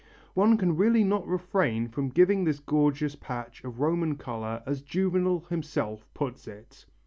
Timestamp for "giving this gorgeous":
2.09-3.15